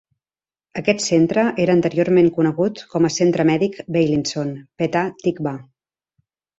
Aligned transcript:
Aquest 0.79 1.03
centre 1.07 1.43
era 1.65 1.75
anteriorment 1.79 2.31
conegut 2.39 2.83
com 2.97 3.07
a 3.07 3.13
Centre 3.19 3.47
Mèdic 3.53 3.81
Beilinson, 3.99 4.53
Petah 4.83 5.09
Tikva. 5.25 5.59